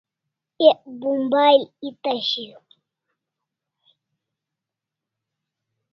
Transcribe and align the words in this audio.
Ek 0.69 0.79
mobile 1.01 1.67
eta 1.87 2.13
shiau 2.27 2.65